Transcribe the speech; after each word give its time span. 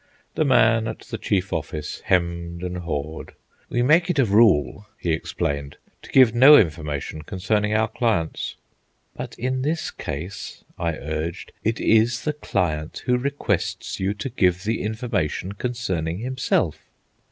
The 0.33 0.45
man 0.45 0.87
at 0.87 0.97
the 1.01 1.19
Chief 1.19 1.53
Office 1.53 2.01
hemmed 2.05 2.63
and 2.63 2.77
hawed. 2.79 3.33
"We 3.69 3.83
make 3.83 4.09
it 4.09 4.17
a 4.17 4.25
rule," 4.25 4.87
he 4.97 5.11
explained, 5.11 5.77
"to 6.01 6.09
give 6.11 6.33
no 6.33 6.57
information 6.57 7.21
concerning 7.21 7.75
our 7.75 7.87
clients." 7.87 8.55
"But 9.15 9.37
in 9.37 9.61
this 9.61 9.91
case," 9.91 10.63
I 10.75 10.93
urged, 10.95 11.51
"it 11.63 11.79
is 11.79 12.23
the 12.23 12.33
client 12.33 13.03
who 13.05 13.15
requests 13.15 13.99
you 13.99 14.15
to 14.15 14.29
give 14.29 14.63
the 14.63 14.81
information 14.81 15.51
concerning 15.51 16.17
himself." 16.17 16.79